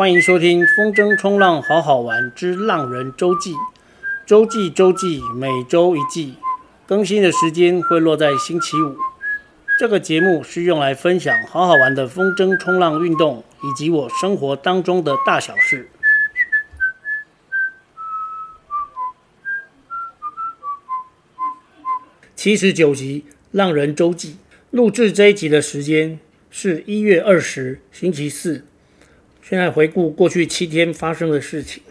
[0.00, 3.52] 欢迎收听《风筝冲浪好好玩之浪人周记》，
[4.24, 6.36] 周记周记，每周一记，
[6.86, 8.96] 更新的时间会落在星期五。
[9.78, 15.90] 这个节目是用来分享好好玩的风筝冲浪运动，以及我生活当中的大小事。
[22.34, 24.30] 七十九集《浪人周记》，
[24.70, 28.64] 录制这一集的时间是一月二十，星期四。
[29.50, 31.82] 现在回顾过去七天发生的事情。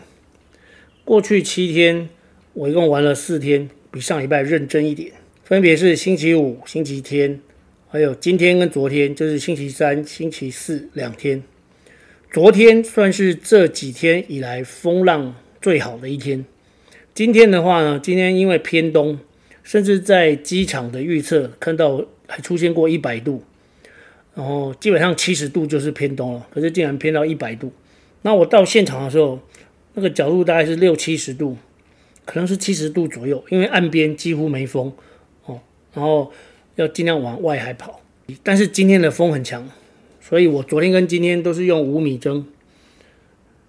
[1.04, 2.08] 过去七天，
[2.54, 5.12] 我一共玩了四天，比上礼拜认真一点。
[5.44, 7.41] 分别是星期五、星期天，
[7.90, 11.44] 还有今天跟昨天，就是星期三、星期四两天。
[12.31, 16.45] 昨天算是这几天以来风浪最好的一天。
[17.14, 19.20] 今天的话呢，今天因为偏东，
[19.64, 23.44] 甚至在机场的预测看到还出现过一百度。
[24.35, 27.72] 然后基本上七十度就是偏东了，可是竟然偏到一百度。
[28.22, 29.39] 那我到现场的时候，
[29.94, 31.58] 那个角度大概是六七十度，
[32.25, 34.94] 可能是七十度左右，因为岸边几乎没风
[35.45, 35.59] 哦。
[35.94, 36.31] 然后
[36.75, 38.02] 要尽量往外海跑，
[38.44, 39.67] 但是今天的风很强，
[40.22, 42.44] 所以我昨天跟今天都是用五米筝。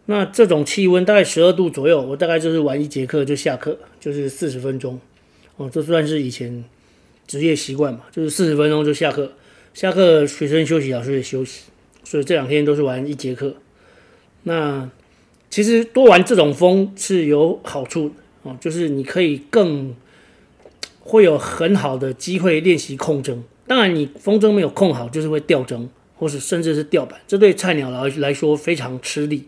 [0.06, 5.00] 那这种气温大概十二度左右，我大概就是玩一节课就下课，就是四十分钟
[5.56, 5.70] 哦。
[5.70, 6.64] 这算是以前
[7.26, 9.32] 职业习惯嘛，就是四十分钟就下课。
[9.72, 11.62] 下课，学生休息，老师也休息，
[12.04, 13.54] 所以这两天都是玩一节课。
[14.42, 14.90] 那
[15.48, 19.94] 其实多玩这种风是有好处的哦，就是你可以更
[21.00, 23.38] 会有很好的机会练习控筝。
[23.66, 29.46] 当然，你风筝没有控好，就是会掉筝，或是甚至是掉板，这对菜鸟来来说非常吃力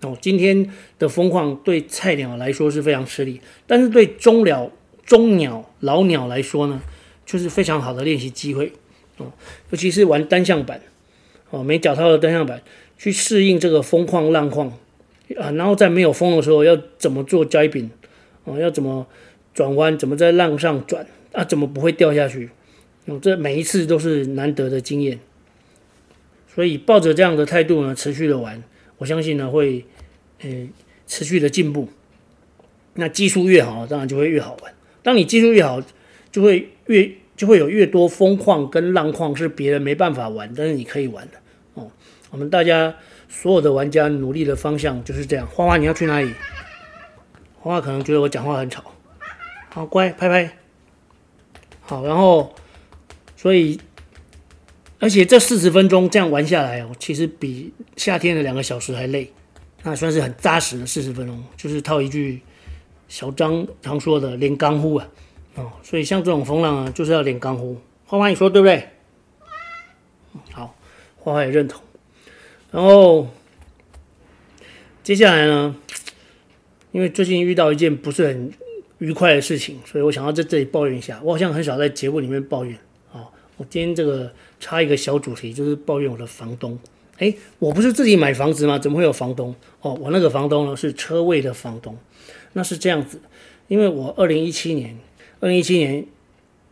[0.00, 0.16] 哦。
[0.20, 4.70] 今天的风况对菜鸟来说是非常吃力，但是对中鸟、
[5.04, 6.80] 中鸟、老鸟来说呢，
[7.26, 8.72] 就是非常好的练习机会。
[9.18, 9.32] 哦，
[9.70, 10.80] 尤其是玩单向板，
[11.50, 12.62] 哦，没脚套的单向板，
[12.96, 14.68] 去适应这个风况浪况
[15.36, 17.90] 啊，然后在没有风的时候要怎么做 jibing，
[18.44, 19.06] 哦，要怎么
[19.52, 22.50] 转弯，怎么在浪上转啊，怎么不会掉下去？
[23.06, 25.18] 哦，这每一次都是难得的经验，
[26.54, 28.62] 所以抱着这样的态度呢，持续的玩，
[28.98, 29.84] 我相信呢会，
[30.40, 30.68] 呃，
[31.06, 31.88] 持续的进步。
[32.94, 34.72] 那技术越好，当然就会越好玩。
[35.02, 35.82] 当你技术越好，
[36.30, 37.10] 就会越。
[37.38, 41.38] 就会有越多风况跟浪况是别人没办法玩，但是你可以玩的
[41.74, 41.88] 哦。
[42.30, 42.96] 我们大家
[43.28, 45.46] 所有的玩家努力的方向就是这样。
[45.46, 46.34] 花花，你要去哪里？
[47.60, 48.82] 花花可能觉得我讲话很吵，
[49.72, 50.58] 好乖，拍拍。
[51.80, 52.52] 好，然后
[53.36, 53.78] 所以，
[54.98, 59.32] 而且这四十分钟这样玩下来哦，其实比夏天的两个小时还累，
[59.84, 61.40] 那算是很扎实的四十分钟。
[61.56, 62.42] 就是套一句
[63.06, 65.08] 小张常说的“练功夫”啊。
[65.58, 67.76] 哦，所以像这种风浪啊，就是要练功夫。
[68.06, 68.88] 花花，你说对不对？
[70.52, 70.74] 好，
[71.16, 71.82] 花花也认同。
[72.70, 73.26] 然后
[75.02, 75.74] 接下来呢，
[76.92, 78.52] 因为最近遇到一件不是很
[78.98, 81.20] 愉快的事情，所以我想要在这里抱怨一下。
[81.24, 82.78] 我好像很少在节目里面抱怨
[83.12, 83.26] 啊。
[83.56, 86.78] 我今天这个插一个小主题，就是抱怨我的房东。
[87.18, 88.78] 哎，我不是自己买房子吗？
[88.78, 89.52] 怎么会有房东？
[89.80, 91.98] 哦，我那个房东呢是车位的房东。
[92.52, 93.20] 那是这样子，
[93.66, 94.96] 因为我二零一七年。
[95.40, 96.04] 二零一七年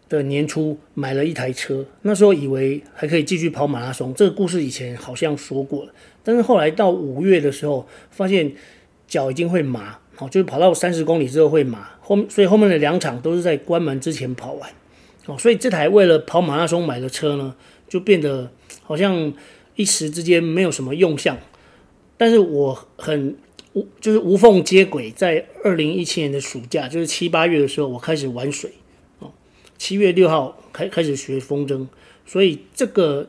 [0.09, 4.13] 的年初买了一台车，那时候以为还可以继续跑马拉松。
[4.15, 5.93] 这个故事以前好像说过了，
[6.25, 8.53] 但是后来到五月的时候，发现
[9.07, 11.91] 脚已经会麻，哦，就是跑到三十公里之后会麻。
[12.01, 14.71] 后所以后面的两场都是在关门之前跑完，
[15.27, 17.55] 哦，所以这台为了跑马拉松买的车呢，
[17.89, 18.51] 就变得
[18.83, 19.33] 好像
[19.77, 21.39] 一时之间没有什么用相。
[22.17, 23.37] 但是我很。
[24.01, 28.71] 就是无缝接轨，在二零一七年的暑假，就是七八月的时候，我开始玩水
[29.19, 29.31] 哦。
[29.77, 31.87] 七月六号开开始学风筝，
[32.25, 33.29] 所以这个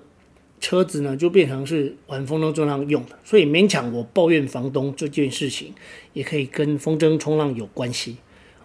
[0.62, 3.20] 车子呢就变成是玩风筝冲浪用的。
[3.26, 5.74] 所以勉强我抱怨房东这件事情，
[6.14, 8.16] 也可以跟风筝冲浪有关系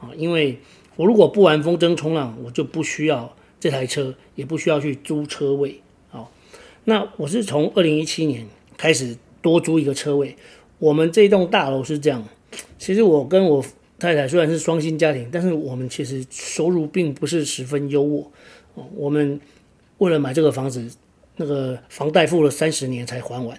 [0.00, 0.10] 啊。
[0.16, 0.58] 因为
[0.94, 5.80] 我如果不玩风筝冲浪，我就不需要这台车，也不需要去租车位
[6.12, 6.28] 啊。
[6.84, 8.46] 那我是从二零一七年
[8.76, 10.36] 开始多租一个车位。
[10.82, 12.26] 我们这栋大楼是这样，
[12.76, 13.64] 其实我跟我
[14.00, 18.26] 太太虽然是双薪家庭，但是我们其实收入并不是十分优渥。
[18.96, 19.40] 我们
[19.98, 20.90] 为了买这个房子，
[21.36, 23.56] 那个房贷付了三十年才还完，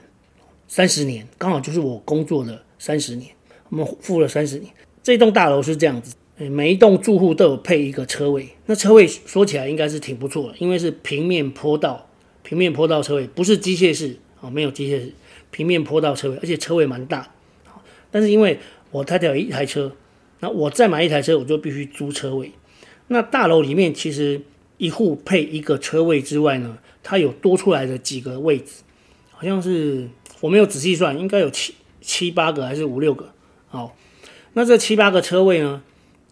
[0.68, 3.32] 三十年刚好就是我工作的三十年，
[3.70, 4.70] 我们付了三十年。
[5.02, 6.14] 这栋大楼是这样子，
[6.50, 12.10] 每一栋住户都有配一个车位，那车位说起来应该是挺不错的，因为是平面坡道，
[12.44, 15.14] 平面坡道车位不是机械式啊，没有机械式。
[15.54, 17.32] 平面坡道车位，而且车位蛮大，
[18.10, 18.60] 但是因为
[18.90, 19.96] 我太太有一台车，
[20.40, 22.52] 那我再买一台车，我就必须租车位。
[23.10, 24.42] 那大楼里面其实
[24.78, 28.82] 一户配一个车位之外呢，它有多出来的几个位置，
[29.32, 30.10] 好像是
[30.42, 33.32] 我没有仔细算，应该有七七八个还是五六个？
[33.68, 33.96] 好，
[34.54, 35.84] 那这七八个车位呢？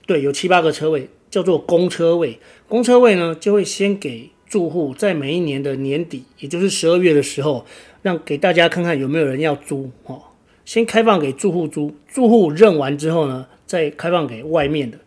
[0.07, 2.39] 对，有七八个车位叫做公车位。
[2.67, 7.65] 公车位呢，就会先给住户在每一年的年底，也就是十二月的时候，
[8.01, 10.21] 让给大家看看有没有人要租哦。
[10.63, 14.97] 先开放给住户租，住户认完之后呢，再开放给外面的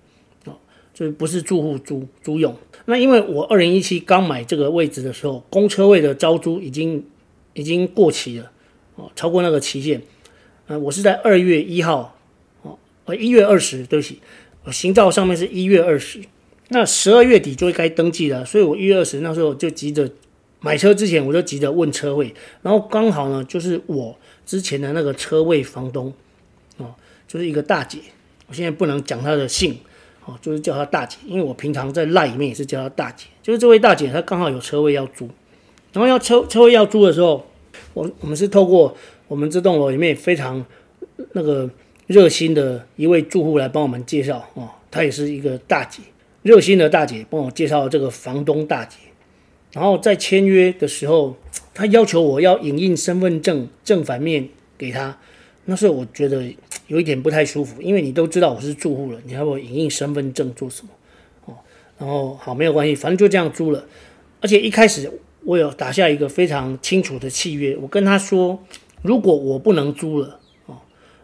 [0.44, 0.54] 哦，
[0.92, 2.54] 就是不是住户租租用。
[2.86, 7.02] 那因为我二零一七刚买这个位置的时候，公车位的招租已经
[7.54, 8.50] 已经过期了
[8.96, 10.02] 哦，超过那个期限。
[10.66, 12.18] 嗯，我是在二月一号
[12.62, 14.18] 哦，呃一月二十，对不起，
[14.64, 16.20] 我行照上面是一月二十，
[16.68, 20.10] 那十二月底就该登记了，所以我一月二十那时候就急着
[20.64, 22.32] 买车之前我就急着问车位，
[22.62, 24.16] 然后刚好呢就是我
[24.46, 26.10] 之前的那个车位房东
[26.78, 26.94] 哦，
[27.28, 27.98] 就是一个大姐，
[28.46, 29.76] 我现在不能讲她的姓。
[30.26, 33.26] 哦，就是叫她大姐，因为我平常在赖里面也是叫她大姐。
[33.42, 35.28] 就是这位大姐，她刚好有车位要租，
[35.92, 37.46] 然后要车车位要租的时候，
[37.92, 38.96] 我我们是透过
[39.28, 40.64] 我们这栋楼里面非常
[41.32, 41.68] 那个
[42.06, 46.00] 热心的一位住户来帮我们介绍哦，她也是一个大姐，
[46.40, 48.96] 热心的大姐帮我介绍这个房东大姐。
[49.74, 51.36] 然后在签约的时候，
[51.74, 54.48] 他要求我要影印身份证正反面
[54.78, 55.18] 给他，
[55.66, 56.54] 那时候我觉得。
[56.86, 60.90] 有一点不太舒服，因为你都知道我是住户了，你还要我影印身份证做什么？
[61.46, 61.56] 哦，
[61.96, 63.82] 然后好，没有关系，反正就这样租了。
[64.42, 65.10] 而且一开始
[65.44, 68.62] 我有打下一个非常清楚的契约，我跟他说，
[69.00, 70.76] 如果我不能租了，哦，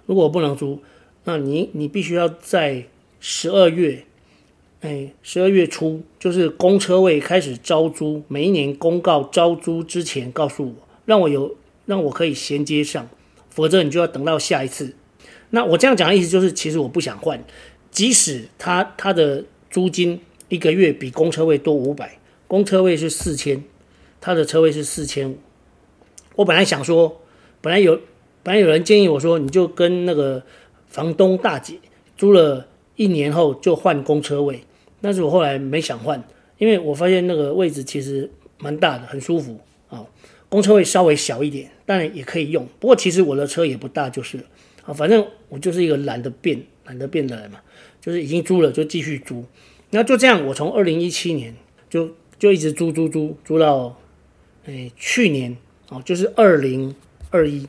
[0.06, 0.80] 如果我不能租，
[1.24, 2.86] 那你你必须要在
[3.20, 4.06] 十二月，
[4.80, 10.74] 哎，十二月初，就是公车位开始招租，每一年公告招租之前告诉我，
[11.04, 11.54] 让我有
[11.84, 13.06] 让我可以衔接上，
[13.50, 14.94] 否则你就要等到下一次。
[15.50, 17.44] 那我这样讲的意思就是，其实我不想换，
[17.90, 20.18] 即使他他的租金
[20.48, 23.62] 一个月比公车位多五百，公车位是四千，
[24.18, 25.36] 他的车位是四千五。
[26.36, 27.20] 我本来想说，
[27.60, 28.00] 本来有
[28.42, 30.42] 本来有人建议我说，你就跟那个
[30.88, 31.74] 房东大姐
[32.16, 32.66] 租了
[32.96, 34.62] 一年后就换公车位，
[35.00, 36.22] 但是我后来没想换，
[36.58, 39.58] 因为我发现那个位置其实蛮大的，很舒服
[39.88, 40.04] 啊。
[40.48, 44.44] 公车位稍微小一点，当然也可以用，不过其实我的车也不大，就是了。
[44.84, 47.60] 啊，反正我就是一个懒得变、懒得变的人嘛，
[48.00, 49.44] 就是已经租了就继续租，
[49.90, 51.54] 那就这样，我从二零一七年
[51.88, 53.96] 就就一直租租租租到，
[54.64, 55.56] 哎，去年
[55.90, 56.94] 哦，就是二零
[57.30, 57.68] 二一，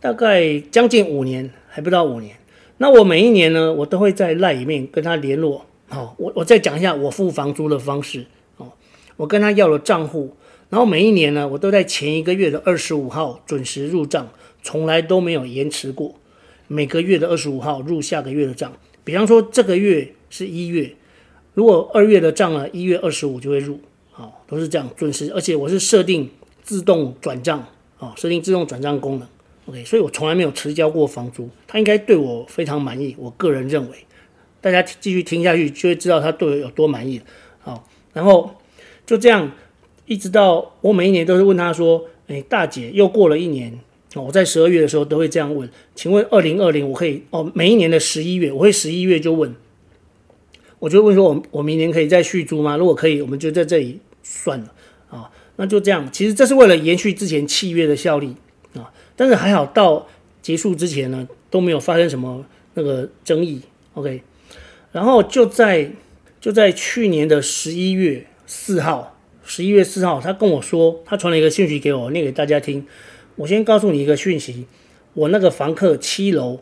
[0.00, 2.36] 大概将近五年，还不到五年。
[2.78, 5.66] 那我每一年呢，我都会在赖里面跟他联络。
[5.88, 8.26] 好，我我再讲一下我付房租的方式。
[8.56, 8.72] 哦，
[9.16, 10.34] 我跟他要了账户，
[10.70, 14.28] 然后每一年呢，我都在前一个月的二十五号准时入账，
[14.62, 16.14] 从来都没有延迟过。
[16.66, 18.72] 每个月的二十五号入下个月的账，
[19.04, 20.96] 比方说这个月是一月，
[21.52, 23.78] 如果二月的账呢，一月二十五就会入，
[24.10, 26.30] 好，都是这样准时，而且我是设定
[26.62, 27.66] 自动转账，
[27.98, 29.28] 啊，设定自动转账功能
[29.66, 33.98] ，OK，所以我从来没有迟交过房租，他应该对我非常满意，我个人认为，
[34.64, 37.20] 大家继续听下去就会知道他对我有多满意，
[37.60, 38.54] 好，然后
[39.04, 39.52] 就这样
[40.06, 43.78] 一直到我每一年都是问他说，哎，大姐又过了一年。
[44.14, 49.54] 我在十二月的时候都会这样问，请问二零二零我可以哦，每一年的十一月我会十一月就问，
[50.78, 52.78] 我就问说我我明年可以再续租吗？
[52.78, 54.72] 如果可以，我们就在这里算了
[55.10, 56.08] 啊，那就这样。
[56.10, 58.34] 其实这是为了延续之前契约的效力
[58.74, 60.06] 啊，但是还好到
[60.40, 63.60] 结束之前呢都没有发生什么那个争议。
[63.94, 64.22] OK，
[64.94, 65.90] 然后就在
[66.40, 72.86] 就在去年的十一月四号，十一月四号他跟我说，他传了一个信息给我，念给大家听。
[73.34, 74.66] 我先告诉你一个讯息，
[75.14, 76.60] 我那个房客七楼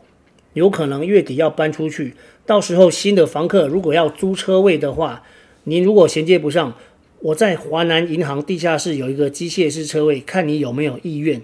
[0.53, 5.21] 有可能月底要搬出去，到时候新的房客如果要租车位的话，
[5.65, 6.73] 您如果衔接不上，
[7.19, 11.39] 我在华南银行地下室有一个机械式车位，看你有没有意愿。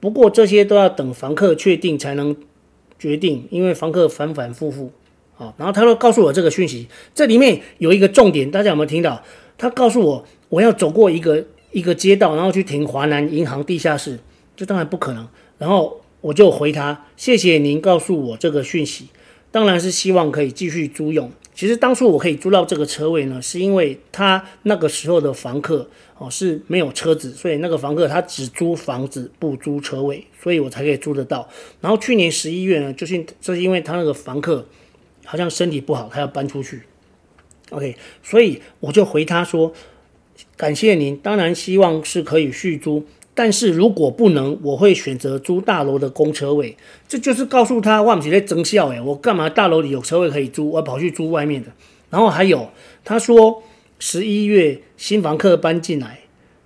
[0.00, 2.34] 不过这些都要等房客确定才能
[2.98, 4.90] 决定，因为房客反反复复。
[5.34, 9.22] 好，然后他说告诉我这个讯息，这里面有一个重点，大家有没有听到？
[9.56, 14.18] 他告诉我我要走过一个一个街道，然后去停华南银行地下室。
[14.54, 19.08] 这当然不可能，然后我就回他，谢谢您告诉我这个讯息，
[19.50, 21.30] 当然是希望可以继续租用。
[21.54, 31.48] 其实当初我可以租到这个车位呢，是因为他那个时候的房客哦是没有车子，所以那个房客他只租房子不租车位，所以我才可以租得到。
[31.80, 34.66] 然后去年十一月呢，就是这是因为他那个房客
[35.32, 36.82] 好像身体不好，他要搬出去
[37.70, 39.72] ，OK，所以我就回他说，
[40.58, 43.06] 感谢您，当然希望是可以续租。
[43.32, 46.76] 但是如果不能，我会选择租大楼的公车位。
[47.08, 51.72] 这就是告诉他，我不是在增效诶，我干嘛大楼里有车位可以租，我跑去租外面的。
[52.10, 52.68] 然后还有，
[53.02, 53.62] 他说
[53.98, 56.21] 十一月新房客搬进来，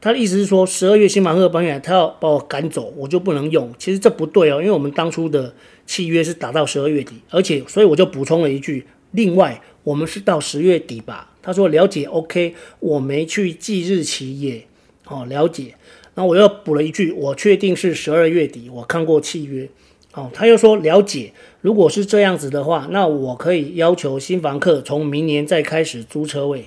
[0.07, 3.69] 他的意思是说，十二月新房客搬进来，他要把我赶走，我就不能用。
[3.77, 5.53] 其实这不对哦，因为我们当初的
[5.85, 11.33] 契约是打到十二月底，而且所以我就补充了一句，另外我们是到十月底吧。
[11.43, 14.65] 他说了解，OK，我没去记日期也，
[15.09, 15.75] 哦，了解。
[16.15, 19.69] 然后我又补了一句，我确定是十二月底，我看过契约。
[20.15, 26.67] 哦，他又说了解，如果是这样子的话，那我可以要求新房客从明年再开始租车位。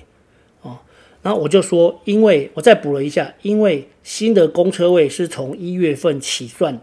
[1.22, 6.82] 然后我就说，因为我再补了一下，因为新的公车位是从一月份起算的。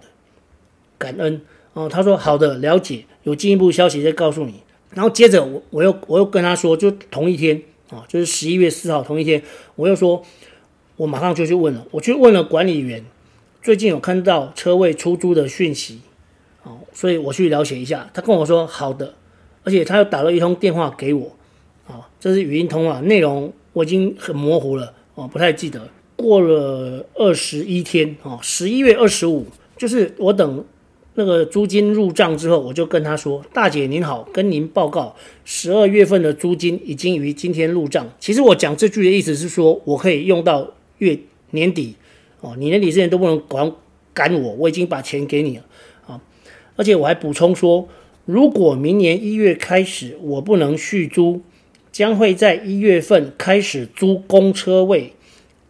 [0.97, 1.41] 感恩。
[1.73, 4.63] 哦，他说好的，了解，有进一步消息再告诉你。
[4.91, 9.43] 然后接着我我又我又跟他说，就同一天啊，哦，就是十一月四号同一天，
[9.75, 10.23] 我又说，
[10.95, 13.05] 我马上就去问了，我去问了管理员，
[13.61, 16.01] 最近有看到车位出租的讯息。
[16.63, 19.13] 哦所以我去了解一下，他跟我说好的，
[19.63, 21.35] 而且他又打了一通电话给我，
[21.87, 25.87] 啊，这是语音通话，内容我已经很模糊了，哦，不太记得。
[26.15, 29.45] 过了二十一天，哦，十一月二十五，
[29.77, 30.65] 就是我等
[31.13, 35.15] 那个租金入账之后，我就跟他说：“大姐您好，跟您报告，
[35.45, 41.19] 十二月份的租金已经于今天入账。”其实我讲这句的意思是说，我可以用到月
[41.51, 41.95] 年底，
[42.41, 43.71] 哦，你年底之前都不能赶
[44.15, 45.65] 赶我，我已经把钱给你了
[46.07, 46.19] 啊。
[46.75, 47.87] 而且我还补充说，
[48.25, 51.41] 如果明年一月开始我不能续租，
[51.97, 55.13] 将会在一月份开始租公车位。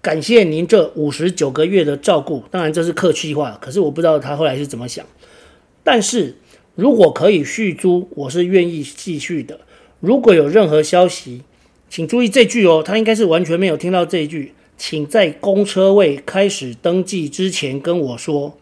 [0.02, 5.06] 感谢您这五十九个月的照顾，当然这是客气话，可是我不知道他后来是怎么想。
[5.86, 6.36] 但是
[6.76, 9.62] 如果可以续租，我是愿意继续的。
[10.02, 11.44] 如果有任何消息，
[11.90, 18.58] 请注意这句哦，他应该是完全没有听到这一句，请在公车位开始登记之前跟我说。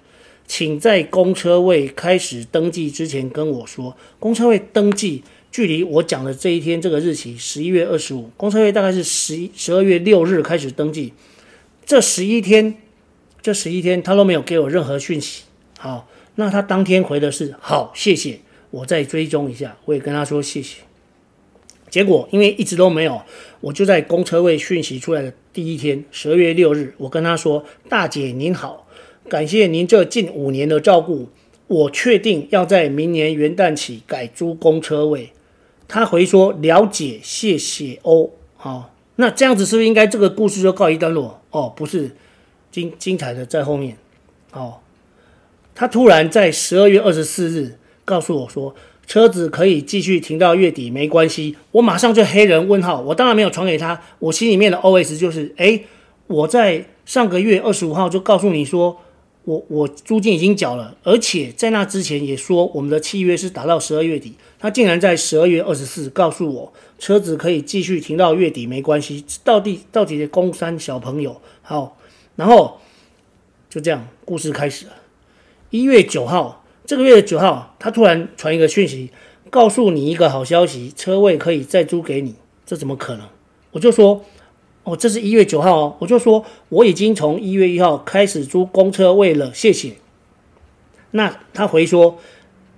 [0.48, 5.24] 请在公车位开始登记之前跟我说，公车位登记
[5.55, 11.13] 距离我讲的这一天这个日期十一月二十五，公车位大概是十一十二月六日开始登记，
[11.85, 12.75] 这十一天，
[13.41, 15.43] 这十一天他都没有给我任何讯息。
[15.79, 20.79] 好，那他当天回的是好，谢谢，我再追踪一下，我也跟他说谢谢。
[21.89, 23.21] 结果因为一直都没有，
[23.62, 28.85] 我就在公车位讯息出来的第一天，十二月六日，我跟他说，大姐您好。
[29.29, 31.29] 感谢您这近五年的照顾，
[31.67, 35.29] 我确定要在明年元旦起改租公车位。
[35.88, 38.30] 他回说了解，谢谢哦。
[38.58, 41.42] 好，那这样子是不是应该这个故事就告一段落？
[41.51, 42.15] 哦，不是，
[42.72, 43.98] 精精彩的在后面。
[44.51, 44.80] 哦，
[45.74, 48.74] 他突然在十二月二十四日告诉我说，
[49.06, 51.56] 车子可以继续停到月底，没关系。
[51.72, 54.01] 我马上就黑人问号，我当然没有传给他。
[54.20, 55.86] 我心里面的 OS 就是，诶，
[56.27, 59.01] 我在上个月二十五号就告诉你说。
[59.45, 71.97] 我我租金已经缴了，而且在那之前也说我们的契约是打到十二月底，他竟然在十二月二十四告诉我车子可以继续停到月底没关系，到底到底的工三小朋友好，
[72.35, 72.79] 然后
[73.69, 74.93] 就这样故事开始了。
[75.69, 79.11] 一月九号这个月的九号，他突然传一个讯息，
[79.51, 82.35] 告诉你一个好消息，车位可以再租给你，
[82.65, 83.27] 这怎么可能？
[83.71, 84.25] 我就说。
[84.86, 89.94] 哦，这是一月九号哦，我就说我已经从一月一号开始租公车位了，谢谢。
[91.12, 92.20] 那他回说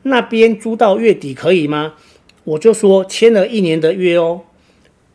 [0.03, 1.93] 那边租到月底可以吗？
[2.45, 4.41] 我就说签了一年的约哦。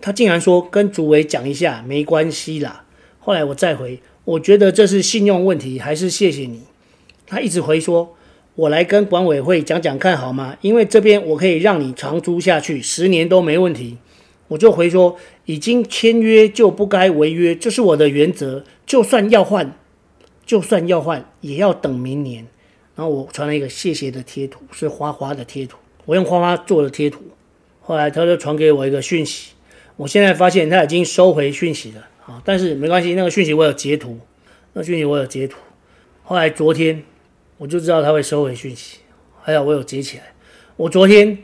[0.02, 2.84] 他竟然说跟主委讲一下，没关系啦。
[3.20, 6.62] 后来我再回，我觉得这是信用问题，还是谢谢你。
[7.26, 8.14] 他一直回说，
[8.56, 10.56] 我来跟管委会讲讲看好吗？
[10.60, 13.96] 因为这边我可以让你长租下去，十年都没问题。
[14.48, 18.64] 我就回说，已经签约就不该违约，这是我的原则。
[18.86, 19.76] 就算要换，
[20.46, 22.46] 就算要换，也要等明年。
[22.94, 27.22] 然后我传了一个谢谢的贴图，是花花的贴图，我用花花做的贴图。
[27.80, 29.52] 后来他就传给我一个讯息，
[29.96, 34.18] 我现在发现他已经收回讯息了啊，但是没关系，那个讯息我有截图，
[34.74, 35.58] 那讯息我有截图。
[36.22, 37.02] 后来昨天
[37.58, 38.98] 我就知道他会收回讯息，
[39.40, 40.34] 还好我有截起来。
[40.76, 41.38] 我昨天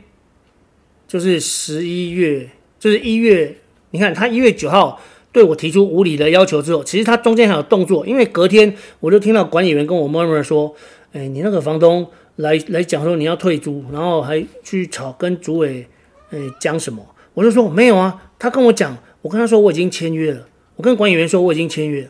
[1.07, 2.51] 就是十一月。
[2.79, 3.57] 就是一月，
[3.91, 10.75] 你看他一月九号对我提出无理的要求之后，其实他中间还有动作，因为隔天我就听到管理员跟我 murmur 说
[11.13, 15.87] ：“哎，你那个房东来来讲说你要退租，然后还去吵跟主委，
[16.31, 17.05] 哎讲什么？”
[17.35, 22.09] 我就说没有啊，他跟我讲，我跟他说我已经签约了，我跟管理员说我已经签约了，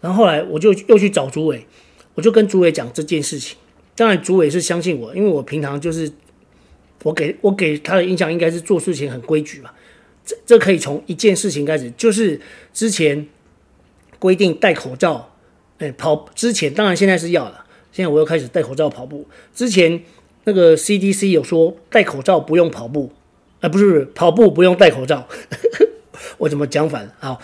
[0.00, 1.66] 然后后来我就又去找主委，
[2.14, 3.58] 我就跟主委讲这件事情，
[3.94, 6.10] 当然主委是相信我，因为我平常就是
[7.02, 9.70] 我给我给他的印象应该是做事情很规矩嘛。
[10.30, 12.40] 这这可以从一件事情开始，就是
[12.72, 13.26] 之前
[14.20, 15.32] 规定戴口罩，
[15.78, 19.26] 哎，跑之前当然现在是要了，现在我又开始戴口罩跑步。
[19.52, 20.04] 之前
[20.44, 23.10] 那个 CDC 有说戴口罩不用跑步，
[23.60, 25.26] 啊，不是不是跑步不用戴口罩，
[26.38, 27.14] 我怎么讲反了？
[27.18, 27.40] 好，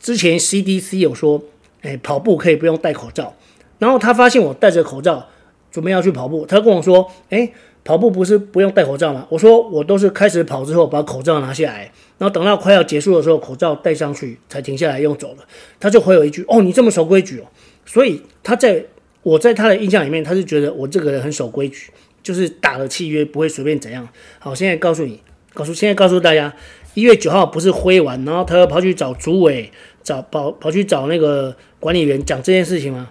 [0.00, 1.44] 之前 CDC 有说
[1.82, 3.36] 哎，跑步可以不用戴口罩。
[3.78, 5.28] 然后他发现我戴着口罩，
[5.70, 11.90] 准备要去跑步，他跟我说：“哎，跑步不是不用戴口罩吗？”我说：“我都是开始跑之后把口罩拿下来，
[12.22, 15.38] 然后等到快要结束的时候，口罩戴上去才停下来用走了。”
[15.80, 17.44] 他就回我一句：“哦，你这么守规矩哦。”
[17.84, 18.84] 所以他在
[19.24, 21.90] 我在他的印象里面，他是觉得我这个人很守规矩，
[22.22, 24.08] 就是打了契约不会随便怎样。
[24.38, 25.20] 好，现在告诉你，
[25.52, 26.54] 告诉现在告诉大家，
[26.94, 29.72] 一月九号不是挥完，然后他又跑去找主委，
[30.04, 33.10] 找跑跑去找那个管理员讲这件事情吗？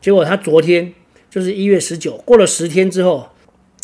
[0.00, 0.94] 结果他昨天
[1.28, 3.28] 就是一月十九，过了十天之后，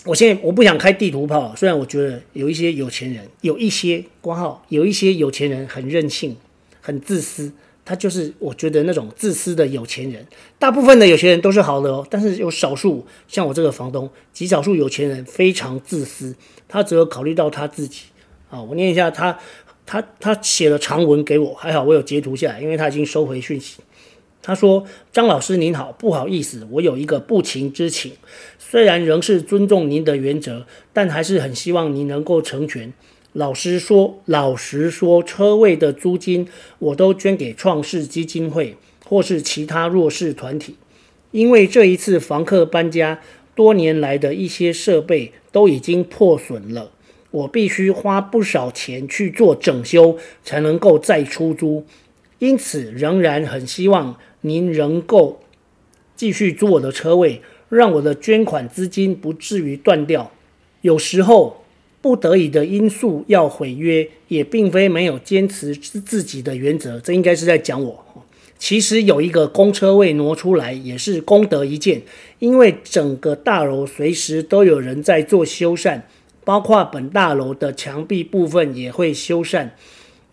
[0.05, 6.37] 我现在我不想开地图炮，虽然我觉得有一些有钱人，有一些括号，有一些有钱人很任性，
[6.81, 7.53] 很自私，
[7.85, 10.27] 他就是我觉得那种自私的有钱人。
[10.59, 16.35] 大部分的有钱人都是好的哦，但是有少数像我这个房东，极少数有钱人非常自私，
[16.67, 18.07] 他只有考虑到他自己。
[18.51, 19.39] 啊，我念一下他
[19.87, 23.79] 他他写了长文给我，还好我有截图下来，因为他已经收回讯息。
[24.45, 28.11] 他说：“张老师您好，不好意思，我有一个不情之请。
[28.59, 32.93] 虽然仍是尊重您的原则，但还是很希望您能够成全。
[33.33, 36.49] 老实说，老实说，车位的租金
[36.81, 40.75] 我都捐给创世基金会或是其他弱势团体。
[41.31, 43.21] 因为这一次房客搬家，
[43.55, 46.91] 多年来的一些设备都已经破损了，
[47.31, 51.87] 我必须花不少钱去做整修，才能够再出租。
[52.41, 55.41] 因此，仍然很希望。”您能够
[56.15, 60.31] 继续租我的车位，让我的捐款资金不至于断掉。
[60.83, 61.65] 有时候
[62.01, 67.01] 不得已的因素要毁约，也并非没有坚持自己的原则。
[67.01, 68.05] 这应该是在讲我。
[68.59, 72.03] 其实有一个公车位挪出来也是功德一件，
[72.39, 76.01] 因为整个大楼随时都有人在做修缮，
[76.45, 79.71] 包括本大楼的墙壁部分也会修缮。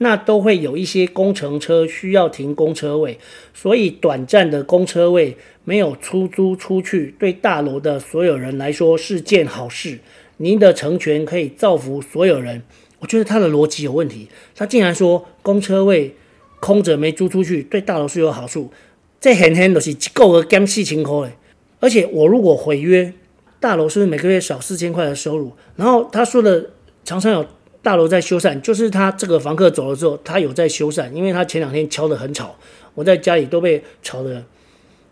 [0.02, 3.20] 那都会有一些工程车需要停公车位，
[3.54, 10.00] 所以短暂的公车位没有出租出去，对大楼的所有人来说是件好事。
[10.38, 12.64] 您的成全可以造福所有人。
[13.00, 16.16] 我觉得他的逻辑有问题，他竟然说公车位
[16.62, 18.72] 空着没租出去，对大楼是有好处。
[19.20, 21.34] 这很很都是够个减四千块的，
[21.82, 23.14] 而且我如果毁约，
[23.60, 25.52] 大楼是不是每个月少四千块的收入？
[25.76, 26.70] 然后他说的
[27.04, 27.46] 常常有。
[27.90, 32.56] 大楼在修缮，就是他这个房客走了之后，他有在修缮，因为他前两天敲得很吵，
[32.94, 34.46] 我在家里都被吵得，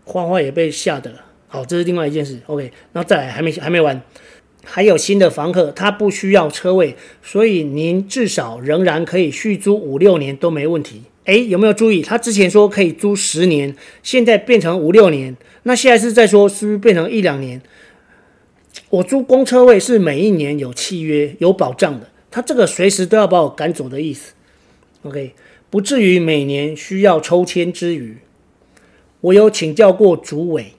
[0.04, 1.12] 花花也被吓得。
[1.48, 2.38] 好，这是另外一件事。
[2.46, 4.00] OK，然后再来还没还没完，
[4.64, 11.02] 还有新的房客，他不需要车位，所以您至少仍然可以续租五六年都没问题。
[11.24, 12.00] 诶，有没有注意？
[12.00, 17.60] 他之前说可以租十年，现在变成五六年，那现在是在说是不是变成一两年？
[18.90, 22.06] 我租公车位是每一年有契约有保障的。
[22.30, 24.34] 他这个随时都要把我赶走的意思
[25.02, 25.34] ，OK，
[25.70, 28.18] 不至于每年需要抽签之余。
[29.20, 30.74] 我有请教过主委，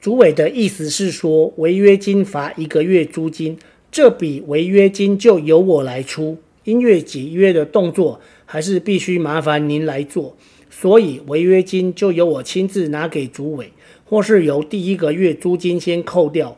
[0.00, 3.58] 主委的意思是说，违约金罚一个月租金，
[3.90, 10.36] 这笔违约金就由我来出，音乐解约的动作还是必须麻烦您来做，
[10.70, 13.72] 所以违约金就由我亲自拿给主委，
[14.04, 16.56] 或是由第一个月租金先扣掉。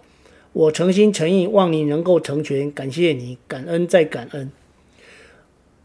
[0.54, 4.52] 我诚心诚意望你能够成全，感谢你，感恩再感恩。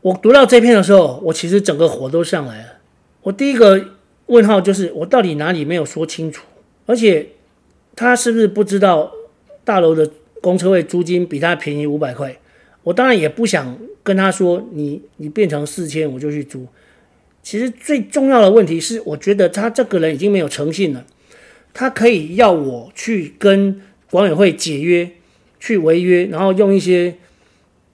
[0.02, 2.74] 我读到这篇的时候，我其实整个火都上来了。
[3.24, 3.84] 我第一个
[4.28, 6.46] 问号就是，我到底哪里没有说清楚？
[6.86, 7.30] 而且
[7.96, 9.12] 他是不是不知道
[9.64, 12.38] 大楼的公车位租金比他便宜五百块？
[12.84, 16.68] 我当然也不想跟他说，你你变成四千我就去租。
[17.42, 21.08] 其实最重要的问题是，我觉得他这个人已经没有诚信了。
[21.74, 23.82] 他可以要我去跟。
[24.12, 25.12] 管委会解约，
[25.60, 27.16] 去违约，然后用一些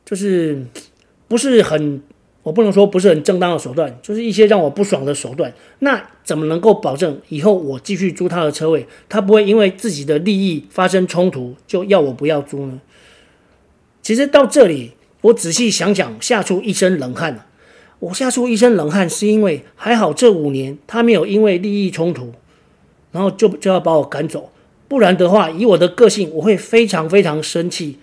[0.06, 0.65] 就是
[1.28, 2.01] 不是很，
[2.43, 5.54] 我不能说不是很正当的手段，就是一些让我不爽的手段。
[5.80, 12.80] 那怎么能够保证以后我继续租他的车位，他不会因为自己的利益发生冲突就要我不要租呢？
[14.01, 17.47] 其实到这里，我仔细想想，吓出一身冷汗了。
[17.99, 22.34] 我吓出一身冷汗，是因为还好这五年他没有因为利益冲突，
[23.12, 24.51] 然后就就要把我赶走。
[24.88, 27.98] 不然的话，以我的个性，我会非常非常生气，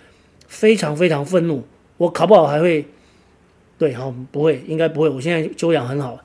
[0.49, 1.64] 非常非常愤怒。
[1.99, 2.85] 我考不好还会，
[3.79, 5.09] 对，好，不会，应该不会。
[5.09, 6.18] 我现在修养很好，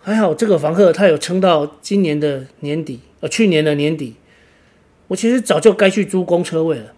[0.00, 4.14] 还好这个房客他有撑到今年的年底，呃，去年的年底。
[5.08, 6.92] 我其实早就该去租公车位了。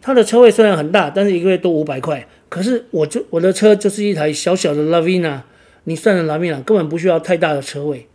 [0.00, 2.26] 他的车位虽然很大，但是一个月都五百块。
[2.48, 5.40] 可是我就我的车就是一台小小的 Lavina，
[5.84, 8.06] 你算了 Lavina，根本不需要太大的车位。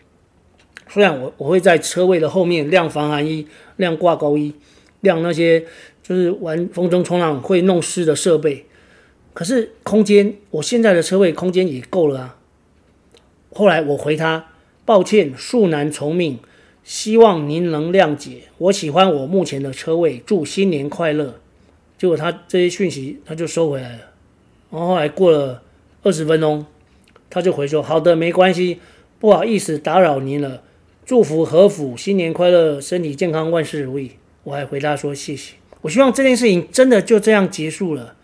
[0.89, 4.53] 虽然我我会在车位的后面晾防寒衣、晾挂钩衣、
[5.01, 5.65] 晾那些
[6.01, 8.65] 就是玩风筝冲浪会弄湿的设备，
[9.33, 12.37] 可是空间我现在的车位空间也够了啊。
[13.53, 14.47] 后来我回他，
[14.85, 16.39] 抱歉，恕难从命，
[16.83, 21.39] 希望您能谅解，我喜欢我目前的车位，祝新年快乐。
[21.97, 23.99] 结果他这些讯息他就收回来了，
[24.71, 25.61] 然后后来过了
[26.01, 26.65] 二十分钟，
[27.29, 28.79] 他就回说：“好的，没关系，
[29.19, 30.63] 不好意思打扰您了，
[31.05, 34.11] 祝福何府新年快乐，身体健康，万事如意。”
[34.43, 38.15] 我还回答说：“谢谢。”我希望这件事情真的就这样结束了。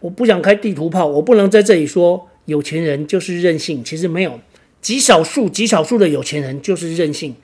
[0.00, 4.40] 我不想开地图炮，我不能在这里说有钱人就是任性，其实没有，
[4.80, 7.36] 极少数极少数的有钱人就是任性。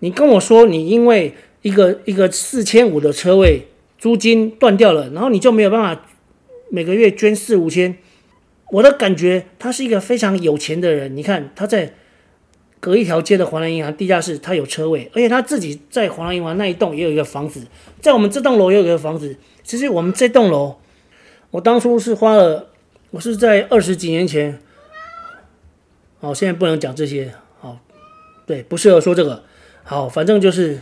[0.00, 6.04] 你跟我说，你因为一个一个四千五的车位租金断掉了，然后你就没有办法
[6.70, 7.96] 每个月捐四五千。
[8.70, 11.14] 我的感觉，他是一个非常有钱的人。
[11.14, 11.94] 你看他在
[12.82, 17.64] 隔一条街的华南银行地下室，他有车位，而且他自己在华南银行那一栋也有一个房子，
[18.00, 19.36] 在我们这栋楼也有一个房子。
[19.62, 20.78] 其实我们这栋楼，
[21.52, 22.70] 我当初是花了，
[23.12, 24.58] 我是在二十几年前。
[26.18, 27.32] 好，现在不能讲这些。
[27.60, 27.78] 好，
[28.46, 29.44] 对，不适合说这个。
[29.84, 30.80] 好，反正就是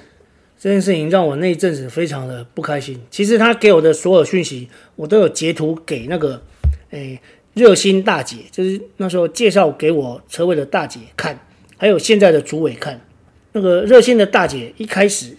[0.58, 2.98] 这件事情让我那一阵子非常的不开心。
[3.10, 6.40] 其实他给我的所有讯息，我都有截图给那个，
[6.92, 7.20] 诶，
[7.52, 11.38] 热心大姐，就是那时候介绍给我车位的大姐看，
[11.80, 13.00] 还有现在的主委看。
[13.52, 15.34] 那个热心的大姐一开始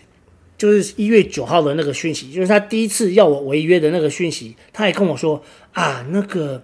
[0.57, 5.39] 就是一月九号的那个讯息，就是她第一次要我违约的那个讯息，她也跟我说
[5.73, 6.63] 啊，那个，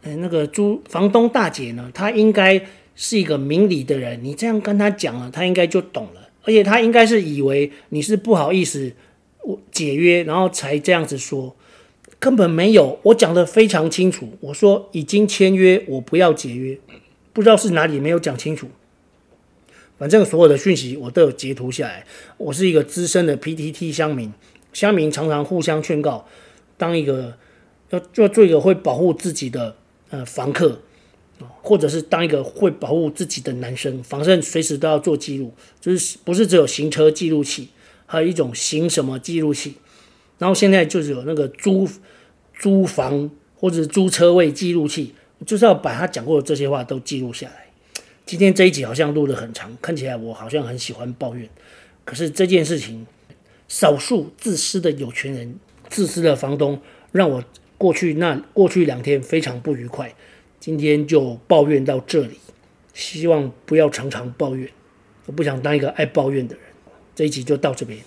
[0.00, 2.58] 呃，那个租房东大姐呢，她应该
[2.96, 6.30] 是一个明理的人，你这样跟她讲了，她应该就懂了。
[6.44, 8.90] 而且她应该是以为你是不好意思
[9.44, 11.54] 我解约，然后才这样子说，
[12.18, 12.98] 根本没有。
[13.02, 16.78] 我讲得非常清楚，我说已经签约，我不要解约。
[17.34, 18.68] 不知道是哪里没有讲清楚，
[19.98, 22.06] 反正所有的讯息我都有截图下来。
[22.36, 24.32] 我是一个资深的 PTT 乡民，
[24.72, 26.26] 乡民常常互相劝告，
[26.76, 27.36] 当一个
[27.90, 29.76] 要要做一个会保护自己的
[30.10, 30.80] 呃房客。
[31.62, 37.68] 或者是当一个会保护自己的男生，反正随时都要做记录，就是不是只有行车记录器，
[38.06, 39.74] 还有一种行什么记录器。
[40.38, 41.88] 然后现在就是有那个租
[42.58, 45.14] 租房或者租车位记录器，
[45.46, 47.67] 就是要把他讲过的这些话都记录下来。
[48.28, 51.48] 今天这一集好像录得很长，看起来我好像很喜欢抱怨，
[52.04, 53.06] 可是这件事情，
[53.68, 56.78] 少数自私的有钱人、自私的房东，
[57.10, 57.42] 让我
[57.78, 60.14] 过去那过去两天非常不愉快。
[60.60, 62.38] 今天就抱怨到这里，
[62.92, 64.68] 希望不要常常抱怨。
[65.24, 66.64] 我不想当一个爱抱怨的人。
[67.14, 67.98] 这一集就到这边，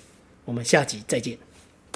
[0.45, 1.35] 我们下集再见。